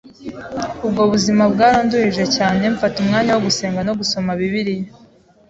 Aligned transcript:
Ubwo 0.85 1.01
buzima 1.11 1.43
bwaranduhije 1.53 2.25
cyane 2.35 2.61
mfata 2.73 2.97
umwanya 3.03 3.31
wo 3.35 3.41
gusenga 3.47 3.81
no 3.87 3.93
gusoma 3.99 4.29
bibilia 4.39 4.87